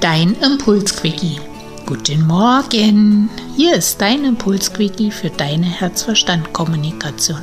Dein 0.00 0.36
Impulsquickie. 0.40 1.40
Guten 1.84 2.24
Morgen. 2.24 3.28
Hier 3.56 3.74
ist 3.74 4.00
dein 4.00 4.24
Impulsquickie 4.24 5.10
für 5.10 5.28
deine 5.28 5.66
Herzverstand-Kommunikation 5.66 7.42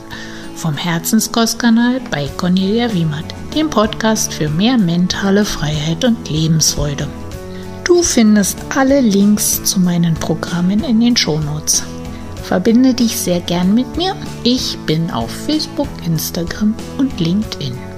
vom 0.55 0.77
Herzenskostkanal 0.77 1.99
bei 2.09 2.29
Cornelia 2.37 2.93
Wiemert, 2.93 3.25
dem 3.53 3.69
Podcast 3.69 4.33
für 4.33 4.47
mehr 4.47 4.77
mentale 4.77 5.43
Freiheit 5.43 6.05
und 6.05 6.29
Lebensfreude. 6.29 7.09
Du 7.83 8.01
findest 8.01 8.57
alle 8.73 9.01
Links 9.01 9.61
zu 9.65 9.81
meinen 9.81 10.13
Programmen 10.13 10.81
in 10.85 11.01
den 11.01 11.17
Shownotes. 11.17 11.83
Verbinde 12.41 12.93
dich 12.93 13.17
sehr 13.17 13.41
gern 13.41 13.73
mit 13.73 13.97
mir. 13.97 14.15
Ich 14.45 14.77
bin 14.85 15.11
auf 15.11 15.29
Facebook, 15.29 15.89
Instagram 16.05 16.73
und 16.97 17.19
LinkedIn. 17.19 17.94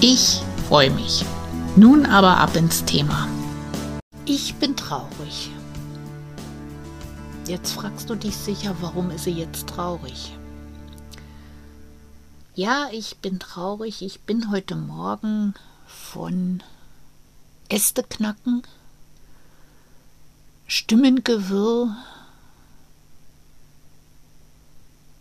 Ich 0.00 0.40
freue 0.68 0.90
mich. 0.90 1.24
Nun 1.76 2.06
aber 2.06 2.38
ab 2.38 2.56
ins 2.56 2.84
Thema. 2.84 3.28
Ich 4.24 4.56
bin 4.56 4.74
traurig. 4.74 5.50
Jetzt 7.46 7.72
fragst 7.72 8.10
du 8.10 8.14
dich 8.14 8.36
sicher, 8.36 8.74
warum 8.80 9.10
ist 9.10 9.24
sie 9.24 9.30
jetzt 9.30 9.68
traurig? 9.68 10.32
Ja, 12.54 12.88
ich 12.90 13.18
bin 13.18 13.38
traurig. 13.38 14.02
Ich 14.02 14.20
bin 14.20 14.50
heute 14.50 14.76
Morgen 14.76 15.54
von 15.86 16.62
Äste 17.68 18.02
knacken, 18.02 18.62
Stimmengewirr, 20.70 21.96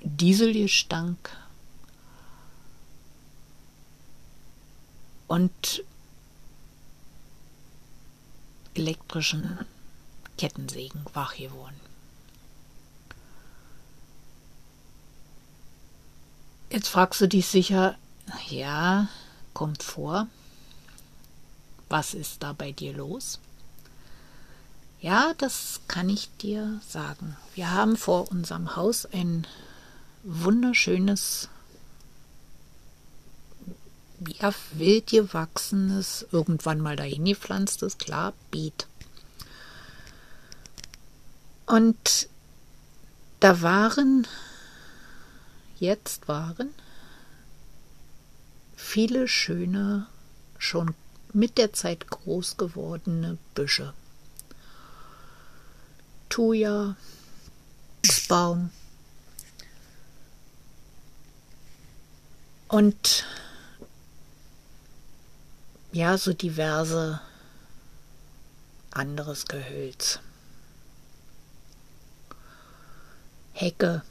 Dieselgestank 0.04 1.18
und 5.28 5.86
elektrischen 8.74 9.60
Kettensägen 10.38 11.06
wach 11.14 11.38
geworden. 11.38 11.80
Jetzt 16.70 16.90
fragst 16.90 17.22
du 17.22 17.28
dich 17.30 17.48
sicher, 17.48 17.98
ja, 18.50 19.08
kommt 19.54 19.82
vor. 19.82 20.28
Was 21.88 22.14
ist 22.14 22.44
da 22.44 22.52
bei 22.52 22.74
dir 22.74 22.92
los? 22.92 23.40
Ja, 25.00 25.34
das 25.38 25.82
kann 25.88 26.10
ich 26.10 26.30
dir 26.38 26.82
sagen. 26.88 27.38
Wir 27.54 27.72
haben 27.72 27.98
vor 27.98 28.32
unserem 28.32 28.76
Haus 28.76 29.06
ein 29.06 29.46
wunderschönes, 30.24 31.50
ja, 34.40 34.52
wild 34.74 35.08
gewachsenes, 35.08 36.26
irgendwann 36.32 36.82
mal 36.82 36.96
dahin 36.96 37.26
gepflanztes, 37.26 38.00
klar, 38.00 38.34
Beet. 38.50 38.88
Und 41.68 42.28
da 43.40 43.62
waren 43.62 44.26
jetzt 45.80 46.28
waren 46.28 46.74
viele 48.76 49.28
schöne, 49.28 50.08
schon 50.58 50.96
mit 51.34 51.60
der 51.60 51.74
Zeit 51.74 52.08
groß 52.08 52.58
gewordene 52.58 53.38
Büsche. 53.54 53.94
Thuja, 56.38 56.96
Baum 58.30 58.70
und 62.68 63.26
ja, 65.92 66.16
so 66.20 66.34
diverse 66.34 67.20
anderes 68.92 69.48
Gehölz. 69.48 70.20
Hecke, 73.54 74.04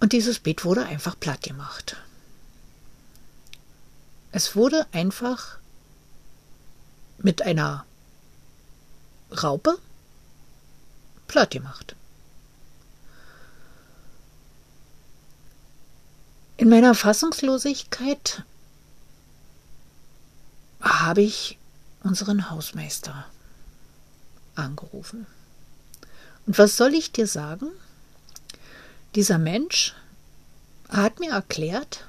Und 0.00 0.12
dieses 0.12 0.40
Beet 0.40 0.64
wurde 0.64 0.84
einfach 0.84 1.16
platt 1.20 1.42
gemacht. 1.42 1.96
Es 4.32 4.56
wurde 4.56 4.84
einfach 4.90 5.58
mit 7.18 7.42
einer 7.42 7.86
Raupe 9.42 9.78
platt 11.28 11.50
gemacht. 11.50 11.96
In 16.56 16.68
meiner 16.68 16.94
Fassungslosigkeit 16.94 18.44
habe 20.80 21.22
ich 21.22 21.58
unseren 22.02 22.50
Hausmeister 22.50 23.26
angerufen. 24.54 25.26
Und 26.46 26.58
was 26.58 26.76
soll 26.76 26.94
ich 26.94 27.12
dir 27.12 27.26
sagen? 27.26 27.68
Dieser 29.14 29.38
Mensch 29.38 29.94
hat 30.88 31.20
mir 31.20 31.32
erklärt, 31.32 32.06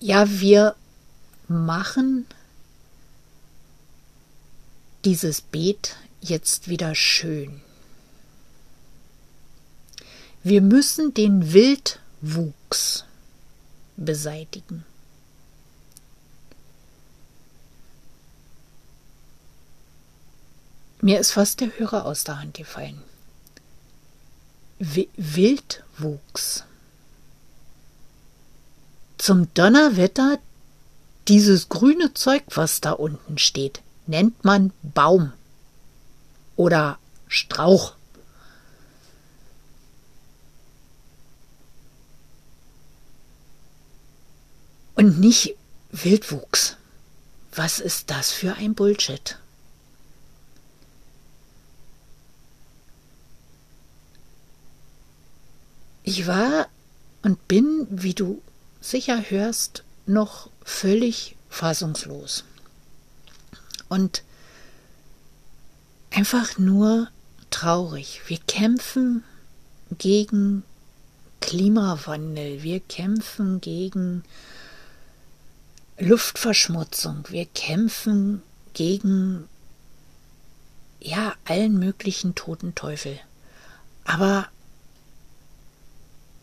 ja, 0.00 0.28
wir 0.28 0.76
machen 1.48 2.26
dieses 5.04 5.40
Beet 5.42 5.96
jetzt 6.20 6.68
wieder 6.68 6.94
schön. 6.94 7.60
Wir 10.42 10.60
müssen 10.60 11.14
den 11.14 11.52
Wildwuchs 11.52 13.04
beseitigen. 13.96 14.84
Mir 21.00 21.20
ist 21.20 21.32
fast 21.32 21.60
der 21.60 21.78
Hörer 21.78 22.06
aus 22.06 22.24
der 22.24 22.40
Hand 22.40 22.56
gefallen. 22.56 23.02
Wildwuchs. 24.78 26.64
Zum 29.18 29.52
Donnerwetter 29.54 30.38
dieses 31.28 31.68
grüne 31.68 32.14
Zeug, 32.14 32.42
was 32.54 32.80
da 32.80 32.92
unten 32.92 33.38
steht, 33.38 33.83
nennt 34.06 34.44
man 34.44 34.72
Baum 34.82 35.32
oder 36.56 36.98
Strauch. 37.28 37.94
Und 44.94 45.18
nicht 45.18 45.56
Wildwuchs. 45.90 46.76
Was 47.54 47.78
ist 47.80 48.10
das 48.10 48.32
für 48.32 48.54
ein 48.54 48.74
Bullshit? 48.74 49.38
Ich 56.02 56.26
war 56.26 56.68
und 57.22 57.48
bin, 57.48 57.86
wie 57.90 58.14
du 58.14 58.42
sicher 58.80 59.30
hörst, 59.30 59.84
noch 60.06 60.50
völlig 60.62 61.36
fassungslos. 61.48 62.44
Und 63.94 64.24
einfach 66.10 66.58
nur 66.58 67.10
traurig. 67.50 68.22
Wir 68.26 68.38
kämpfen 68.38 69.22
gegen 69.98 70.64
Klimawandel, 71.40 72.64
wir 72.64 72.80
kämpfen 72.80 73.60
gegen 73.60 74.24
Luftverschmutzung, 75.96 77.26
wir 77.28 77.46
kämpfen 77.46 78.42
gegen 78.72 79.48
ja 80.98 81.32
allen 81.44 81.78
möglichen 81.78 82.34
toten 82.34 82.74
Teufel. 82.74 83.16
Aber 84.02 84.48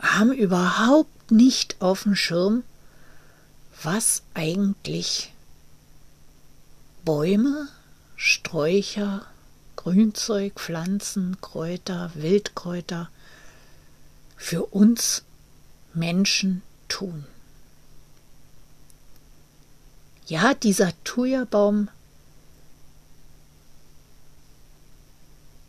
haben 0.00 0.32
überhaupt 0.32 1.30
nicht 1.30 1.76
auf 1.82 2.04
dem 2.04 2.16
Schirm, 2.16 2.64
was 3.82 4.22
eigentlich 4.32 5.34
Bäume, 7.04 7.68
Sträucher, 8.16 9.26
Grünzeug, 9.76 10.58
Pflanzen, 10.58 11.40
Kräuter, 11.40 12.10
Wildkräuter 12.14 13.10
für 14.36 14.66
uns 14.66 15.24
Menschen 15.94 16.62
tun. 16.88 17.26
Ja, 20.26 20.54
dieser 20.54 20.92
Thuja-Baum 21.04 21.88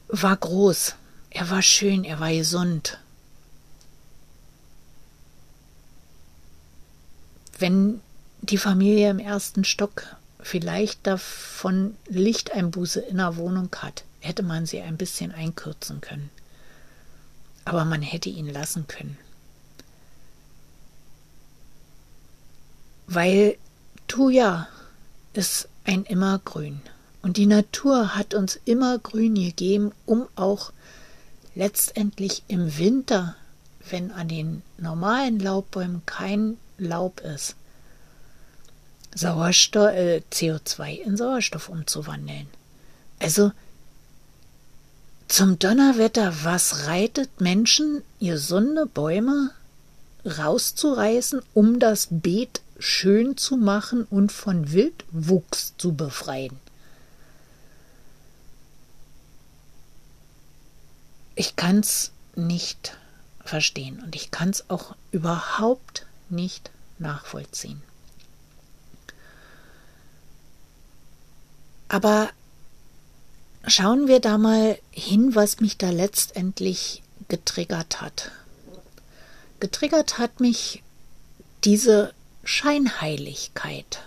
war 0.07 0.37
groß, 0.37 0.95
er 1.31 1.49
war 1.49 1.61
schön, 1.61 2.03
er 2.03 2.19
war 2.19 2.31
gesund. 2.31 2.99
wenn 7.63 8.01
die 8.41 8.57
Familie 8.57 9.09
im 9.09 9.19
ersten 9.19 9.63
Stock 9.63 10.17
vielleicht 10.43 11.07
davon 11.07 11.95
Lichteinbuße 12.07 12.99
in 12.99 13.17
der 13.17 13.37
Wohnung 13.37 13.69
hat, 13.77 14.03
hätte 14.19 14.43
man 14.43 14.65
sie 14.65 14.81
ein 14.81 14.97
bisschen 14.97 15.31
einkürzen 15.31 16.01
können. 16.01 16.29
Aber 17.65 17.85
man 17.85 18.01
hätte 18.01 18.29
ihn 18.29 18.47
lassen 18.47 18.87
können. 18.87 19.17
Weil 23.07 23.57
Tuya 24.07 24.67
ist 25.33 25.69
ein 25.85 26.03
Immergrün. 26.03 26.81
Und 27.21 27.37
die 27.37 27.45
Natur 27.45 28.15
hat 28.15 28.33
uns 28.33 28.59
immer 28.65 28.99
Grün 28.99 29.35
gegeben, 29.35 29.93
um 30.05 30.27
auch 30.35 30.73
letztendlich 31.55 32.43
im 32.47 32.77
Winter, 32.77 33.35
wenn 33.89 34.11
an 34.11 34.27
den 34.27 34.61
normalen 34.77 35.39
Laubbäumen 35.39 36.01
kein 36.05 36.57
Laub 36.77 37.21
ist, 37.21 37.55
Sauerstoff, 39.15 39.93
äh, 39.93 40.21
CO2 40.31 41.01
in 41.01 41.17
Sauerstoff 41.17 41.69
umzuwandeln. 41.69 42.47
Also 43.19 43.51
zum 45.27 45.57
Donnerwetter, 45.57 46.33
was 46.43 46.87
reitet 46.87 47.41
Menschen, 47.41 48.03
gesunde 48.19 48.85
Bäume 48.85 49.51
rauszureißen, 50.25 51.41
um 51.53 51.79
das 51.79 52.07
Beet 52.11 52.61
schön 52.77 53.37
zu 53.37 53.57
machen 53.57 54.05
und 54.09 54.31
von 54.31 54.71
Wildwuchs 54.71 55.73
zu 55.77 55.93
befreien? 55.93 56.57
Ich 61.35 61.55
kann's 61.55 62.11
nicht 62.35 62.95
verstehen 63.43 64.01
und 64.03 64.15
ich 64.15 64.29
kann 64.29 64.49
es 64.49 64.69
auch 64.69 64.95
überhaupt 65.11 66.05
nicht 66.29 66.69
nachvollziehen. 66.99 67.81
Aber 71.87 72.29
schauen 73.67 74.07
wir 74.07 74.19
da 74.19 74.37
mal 74.37 74.79
hin, 74.91 75.35
was 75.35 75.59
mich 75.59 75.77
da 75.77 75.89
letztendlich 75.89 77.03
getriggert 77.27 78.01
hat. 78.01 78.31
Getriggert 79.59 80.17
hat 80.17 80.39
mich 80.39 80.83
diese 81.63 82.13
Scheinheiligkeit. 82.43 84.03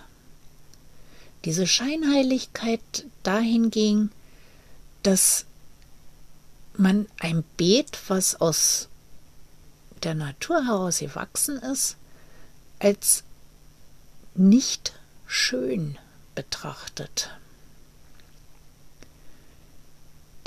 Diese 1.45 1.65
Scheinheiligkeit 1.65 2.81
dahin 3.23 3.71
ging, 3.71 4.11
dass 5.03 5.45
man 6.75 7.07
ein 7.19 7.43
Beet, 7.55 7.97
was 8.07 8.39
aus 8.39 8.89
der 10.03 10.13
Natur 10.13 10.65
heraus 10.65 10.99
gewachsen 10.99 11.57
ist, 11.57 11.97
als 12.79 13.23
nicht 14.35 14.93
schön 15.25 15.97
betrachtet. 16.35 17.31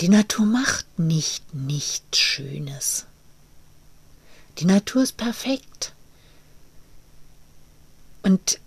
Die 0.00 0.08
Natur 0.08 0.46
macht 0.46 0.98
nicht 0.98 1.52
nichts 1.52 2.18
Schönes. 2.18 3.04
Die 4.58 4.64
Natur 4.64 5.02
ist 5.02 5.18
perfekt. 5.18 5.92
Und 8.22 8.60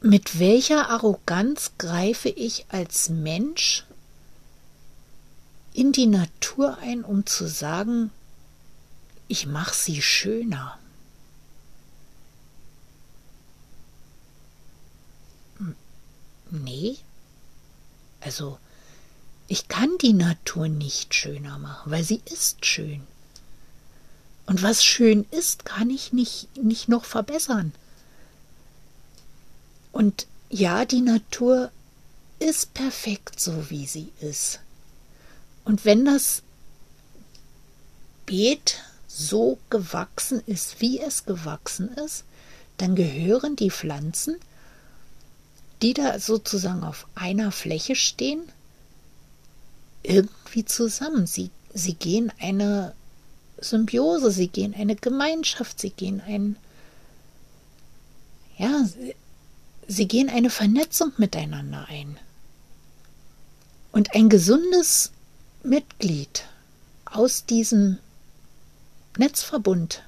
mit 0.00 0.38
welcher 0.38 0.88
Arroganz 0.88 1.72
greife 1.76 2.30
ich 2.30 2.64
als 2.70 3.10
Mensch 3.10 3.84
in 5.74 5.92
die 5.92 6.06
Natur 6.06 6.78
ein, 6.78 7.04
um 7.04 7.26
zu 7.26 7.46
sagen, 7.46 8.10
ich 9.28 9.46
mache 9.46 9.74
sie 9.74 10.00
schöner. 10.00 10.78
Nee, 16.50 16.96
also, 18.24 18.58
ich 19.48 19.68
kann 19.68 19.90
die 20.00 20.14
Natur 20.14 20.68
nicht 20.68 21.14
schöner 21.14 21.58
machen, 21.58 21.90
weil 21.90 22.02
sie 22.02 22.22
ist 22.32 22.64
schön. 22.64 23.02
Und 24.46 24.62
was 24.62 24.82
schön 24.82 25.26
ist, 25.30 25.64
kann 25.64 25.90
ich 25.90 26.12
nicht, 26.12 26.48
nicht 26.56 26.88
noch 26.88 27.04
verbessern. 27.04 27.72
Und 29.92 30.26
ja, 30.48 30.84
die 30.84 31.02
Natur 31.02 31.70
ist 32.38 32.74
perfekt 32.74 33.38
so, 33.38 33.70
wie 33.70 33.86
sie 33.86 34.10
ist. 34.20 34.60
Und 35.64 35.84
wenn 35.84 36.04
das 36.04 36.42
Beet 38.26 38.82
so 39.06 39.58
gewachsen 39.70 40.42
ist, 40.46 40.80
wie 40.80 41.00
es 41.00 41.26
gewachsen 41.26 41.88
ist, 41.88 42.24
dann 42.78 42.96
gehören 42.96 43.56
die 43.56 43.70
Pflanzen 43.70 44.36
die 45.84 45.92
da 45.92 46.18
sozusagen 46.18 46.82
auf 46.82 47.06
einer 47.14 47.52
Fläche 47.52 47.94
stehen, 47.94 48.40
irgendwie 50.02 50.64
zusammen. 50.64 51.26
Sie, 51.26 51.50
sie 51.74 51.92
gehen 51.92 52.32
eine 52.40 52.94
Symbiose, 53.58 54.30
sie 54.30 54.48
gehen 54.48 54.74
eine 54.74 54.96
Gemeinschaft, 54.96 55.78
sie 55.78 55.90
gehen 55.90 56.22
ein, 56.26 56.56
ja, 58.56 58.88
sie 59.86 60.08
gehen 60.08 60.30
eine 60.30 60.48
Vernetzung 60.48 61.12
miteinander 61.18 61.86
ein. 61.90 62.16
Und 63.92 64.14
ein 64.14 64.30
gesundes 64.30 65.12
Mitglied 65.64 66.46
aus 67.04 67.44
diesem 67.44 67.98
Netzverbund 69.18 70.02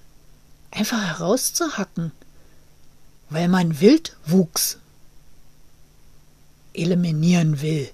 einfach 0.70 1.18
herauszuhacken, 1.18 2.12
weil 3.28 3.48
man 3.48 3.78
Wildwuchs 3.78 4.78
eliminieren 6.76 7.60
will. 7.60 7.90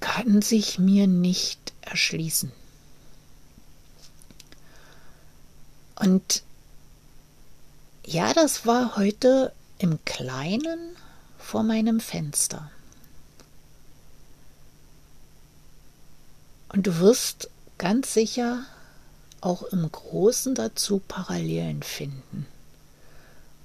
Kann 0.00 0.42
sich 0.42 0.78
mir 0.78 1.06
nicht 1.06 1.72
erschließen. 1.82 2.52
Und 5.96 6.42
ja, 8.06 8.32
das 8.32 8.66
war 8.66 8.96
heute 8.96 9.52
im 9.78 10.02
Kleinen 10.04 10.96
vor 11.38 11.62
meinem 11.62 12.00
Fenster. 12.00 12.70
Und 16.68 16.86
du 16.86 16.98
wirst 16.98 17.50
ganz 17.78 18.14
sicher 18.14 18.64
auch 19.40 19.62
im 19.64 19.90
Großen 19.90 20.54
dazu 20.54 21.00
Parallelen 21.06 21.82
finden 21.82 22.46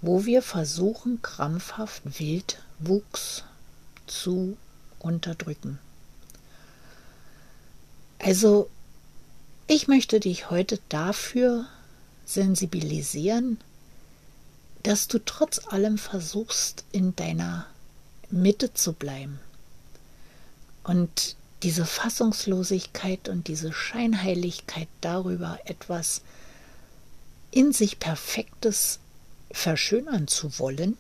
wo 0.06 0.26
wir 0.26 0.42
versuchen, 0.42 1.22
krampfhaft 1.22 2.20
Wildwuchs 2.20 3.44
zu 4.06 4.56
unterdrücken. 5.00 5.80
Also, 8.20 8.70
ich 9.68 9.88
möchte 9.88 10.20
dich 10.20 10.52
heute 10.52 10.80
dafür 10.90 11.66
sensibilisieren, 12.24 13.58
dass 14.84 15.08
du 15.08 15.18
trotz 15.18 15.66
allem 15.70 15.98
versuchst, 15.98 16.84
in 16.92 17.16
deiner 17.16 17.66
Mitte 18.30 18.74
zu 18.74 18.94
bleiben. 18.94 19.40
Und 20.84 21.36
diese 21.64 21.86
Fassungslosigkeit 21.86 23.28
und 23.28 23.48
diese 23.48 23.74
Scheinheiligkeit 23.74 24.88
darüber, 25.02 25.58
etwas 25.66 26.22
in 27.50 27.74
sich 27.74 28.00
Perfektes 28.00 29.00
verschönern 29.56 30.28
zu 30.28 30.60
wollen, 30.60 30.98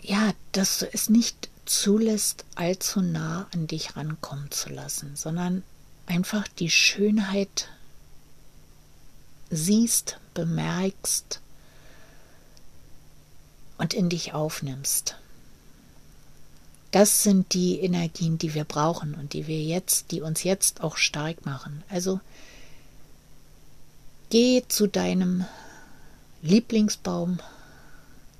ja, 0.00 0.32
dass 0.52 0.78
du 0.78 0.92
es 0.92 1.10
nicht 1.10 1.50
zulässt, 1.66 2.44
allzu 2.54 3.02
nah 3.02 3.46
an 3.52 3.66
dich 3.66 3.96
rankommen 3.96 4.50
zu 4.50 4.70
lassen, 4.70 5.14
sondern 5.14 5.62
einfach 6.06 6.48
die 6.48 6.70
Schönheit 6.70 7.68
siehst, 9.50 10.18
bemerkst 10.34 11.40
und 13.76 13.94
in 13.94 14.08
dich 14.08 14.32
aufnimmst. 14.32 15.16
Das 16.90 17.22
sind 17.22 17.54
die 17.54 17.80
Energien, 17.80 18.38
die 18.38 18.54
wir 18.54 18.64
brauchen 18.64 19.14
und 19.14 19.32
die 19.32 19.46
wir 19.46 19.62
jetzt, 19.62 20.10
die 20.10 20.22
uns 20.22 20.42
jetzt 20.42 20.82
auch 20.82 20.96
stark 20.96 21.46
machen. 21.46 21.84
Also 21.88 22.20
geh 24.30 24.64
zu 24.66 24.88
deinem 24.88 25.44
Lieblingsbaum. 26.42 27.38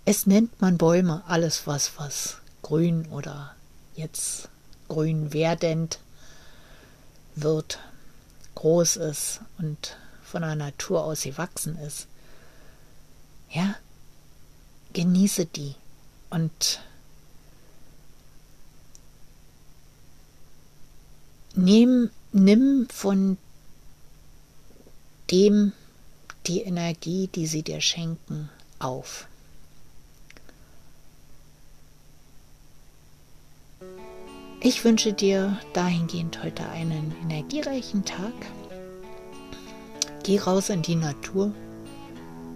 Es 0.04 0.26
nennt 0.26 0.60
man 0.60 0.78
Bäume, 0.78 1.22
alles 1.26 1.66
was 1.66 1.92
was 1.96 2.38
grün 2.62 3.06
oder 3.06 3.54
jetzt 3.94 4.48
grün 4.88 5.32
werdend 5.32 6.00
wird, 7.36 7.78
groß 8.56 8.96
ist 8.96 9.40
und 9.58 9.96
von 10.24 10.42
der 10.42 10.56
Natur 10.56 11.04
aus 11.04 11.22
gewachsen 11.22 11.78
ist. 11.78 12.06
Ja, 13.50 13.76
genieße 14.92 15.46
die 15.46 15.74
und 16.30 16.80
Nimm, 21.54 22.10
nimm 22.32 22.86
von 22.92 23.36
dem 25.30 25.72
die 26.46 26.62
Energie, 26.62 27.28
die 27.34 27.46
sie 27.46 27.62
dir 27.62 27.80
schenken, 27.80 28.48
auf. 28.78 29.26
Ich 34.62 34.84
wünsche 34.84 35.12
dir 35.12 35.58
dahingehend 35.72 36.42
heute 36.42 36.68
einen 36.68 37.14
energiereichen 37.22 38.04
Tag. 38.04 38.32
Geh 40.22 40.38
raus 40.38 40.68
in 40.68 40.82
die 40.82 40.96
Natur, 40.96 41.52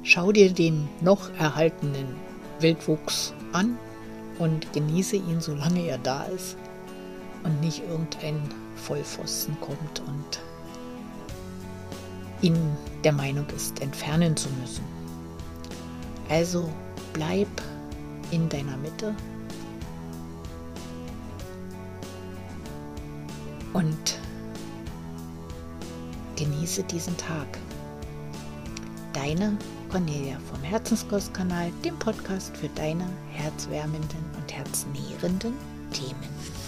schau 0.02 0.30
dir 0.30 0.52
den 0.52 0.88
noch 1.00 1.30
erhaltenen 1.38 2.14
Wildwuchs 2.60 3.32
an 3.52 3.78
und 4.38 4.72
genieße 4.72 5.16
ihn, 5.16 5.40
solange 5.40 5.86
er 5.86 5.98
da 5.98 6.24
ist 6.24 6.56
und 7.42 7.60
nicht 7.60 7.82
irgendein 7.88 8.42
Vollpfosten 8.76 9.56
kommt 9.60 10.00
und 10.06 10.40
ihn 12.42 12.58
der 13.02 13.12
Meinung 13.12 13.46
ist, 13.54 13.80
entfernen 13.80 14.36
zu 14.36 14.48
müssen. 14.60 14.84
Also 16.28 16.68
bleib 17.12 17.48
in 18.30 18.48
deiner 18.48 18.76
Mitte 18.78 19.14
und 23.72 24.18
genieße 26.36 26.82
diesen 26.84 27.16
Tag. 27.16 27.58
Deine 29.12 29.56
Cornelia 29.90 30.38
vom 30.50 30.62
Herzenskostkanal, 30.62 31.70
dem 31.84 31.96
Podcast 31.98 32.56
für 32.56 32.68
deine 32.70 33.08
herzwärmenden 33.32 34.24
und 34.36 34.52
herznährenden 34.52 35.54
Themen. 35.92 36.63